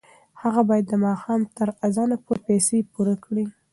هغه 0.41 0.61
باید 0.69 0.85
د 0.89 0.93
ماښام 1.05 1.41
تر 1.57 1.67
اذانه 1.87 2.17
پورې 2.25 2.41
پیسې 2.47 2.77
پوره 2.93 3.15
کړي. 3.25 3.45